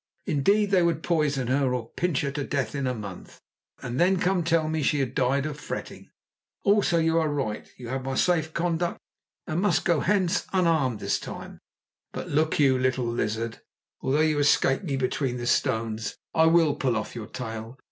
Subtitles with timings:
[0.25, 3.39] Indeed, they would poison her, or pinch her to death in a month,
[3.83, 6.09] and then come to tell me she had died of fretting.
[6.63, 8.99] Also, you are right; you have my safe conduct,
[9.45, 11.59] and must go hence unharmed this time.
[12.13, 13.61] But look you, little lizard,
[13.99, 17.77] although you escape me between the stones, I will pull off your tail.